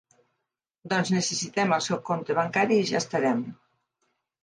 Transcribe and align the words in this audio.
Doncs 0.93 1.11
necessitem 1.17 1.77
el 1.79 1.85
seu 1.91 2.01
compte 2.09 2.39
bancari 2.41 2.83
i 2.87 2.91
ja 2.93 3.01
estarem. 3.07 3.49